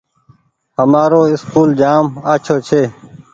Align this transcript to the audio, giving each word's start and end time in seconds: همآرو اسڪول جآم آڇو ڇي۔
همآرو 0.77 1.21
اسڪول 1.33 1.69
جآم 1.79 2.05
آڇو 2.33 2.55
ڇي۔ 2.67 2.81